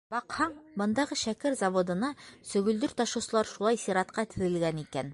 [0.13, 2.11] Баҡһаң, бындағы шәкәр заводына
[2.55, 5.09] сөгөлдөр ташыусылар шулай сиратҡа теҙелгән икән.